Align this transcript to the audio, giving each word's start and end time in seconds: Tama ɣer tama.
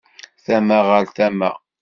Tama 0.43 0.79
ɣer 0.87 1.05
tama. 1.15 1.51